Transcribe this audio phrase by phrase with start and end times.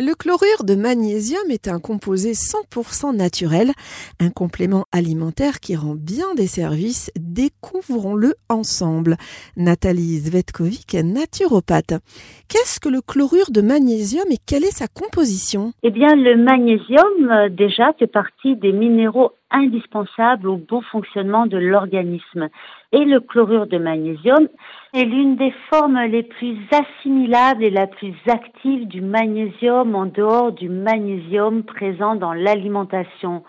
[0.00, 3.72] Le chlorure de magnésium est un composé 100% naturel,
[4.20, 7.10] un complément alimentaire qui rend bien des services.
[7.38, 9.14] Découvrons-le ensemble.
[9.56, 12.02] Nathalie Zvetkovic est naturopathe.
[12.48, 15.70] Qu'est-ce que le chlorure de magnésium et quelle est sa composition?
[15.84, 21.58] Eh bien, le magnésium, euh, déjà, fait partie des minéraux indispensables au bon fonctionnement de
[21.58, 22.48] l'organisme.
[22.90, 24.48] Et le chlorure de magnésium
[24.92, 30.50] est l'une des formes les plus assimilables et la plus active du magnésium en dehors
[30.50, 33.44] du magnésium présent dans l'alimentation.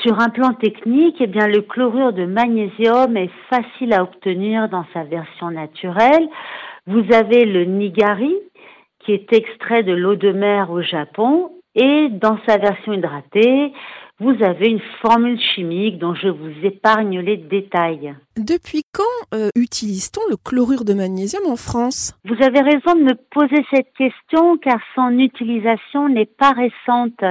[0.00, 4.84] Sur un plan technique, eh bien, le chlorure de magnésium est facile à obtenir dans
[4.92, 6.28] sa version naturelle.
[6.86, 8.34] Vous avez le nigari,
[9.00, 13.72] qui est extrait de l'eau de mer au Japon, et dans sa version hydratée,
[14.18, 18.14] vous avez une formule chimique dont je vous épargne les détails.
[18.36, 19.02] Depuis quand
[19.34, 22.14] euh, utilise-t-on le chlorure de magnésium en France?
[22.24, 27.24] Vous avez raison de me poser cette question car son utilisation n'est pas récente.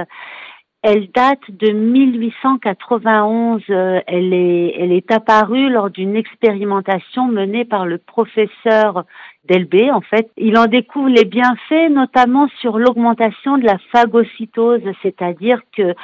[0.82, 3.62] Elle date de 1891.
[3.70, 9.04] Euh, elle est, elle est apparue lors d'une expérimentation menée par le professeur
[9.44, 10.30] Delbé, en fait.
[10.36, 15.94] Il en découvre les bienfaits, notamment sur l'augmentation de la phagocytose, c'est-à-dire que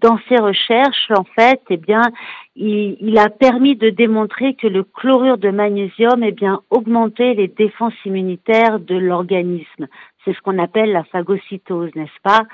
[0.00, 2.02] dans ses recherches, en fait, eh bien,
[2.56, 7.92] il, a permis de démontrer que le chlorure de magnésium, eh bien, augmentait les défenses
[8.06, 9.88] immunitaires de l'organisme.
[10.24, 12.44] C'est ce qu'on appelle la phagocytose, n'est-ce pas?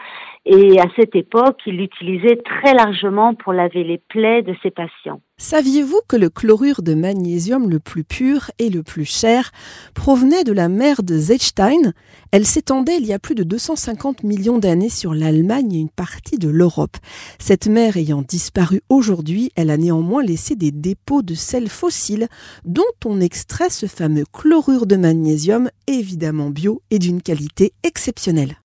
[0.44, 5.20] Et à cette époque, il l'utilisait très largement pour laver les plaies de ses patients.
[5.36, 9.52] Saviez-vous que le chlorure de magnésium le plus pur et le plus cher
[9.94, 11.92] provenait de la mer de Zechstein?
[12.32, 16.38] Elle s'étendait il y a plus de 250 millions d'années sur l'Allemagne et une partie
[16.38, 16.96] de l'Europe.
[17.38, 22.26] Cette mer ayant disparu aujourd'hui, elle a néanmoins laissé des dépôts de sels fossiles
[22.64, 28.61] dont on extrait ce fameux chlorure de magnésium, évidemment bio et d'une qualité exceptionnelle.